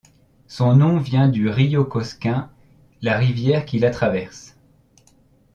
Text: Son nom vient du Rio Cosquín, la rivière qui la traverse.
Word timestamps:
Son 0.47 0.75
nom 0.77 0.97
vient 0.97 1.29
du 1.29 1.47
Rio 1.47 1.85
Cosquín, 1.85 2.49
la 3.03 3.17
rivière 3.19 3.65
qui 3.67 3.77
la 3.77 3.91
traverse. 3.91 4.57